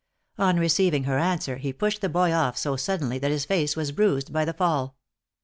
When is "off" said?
2.31-2.57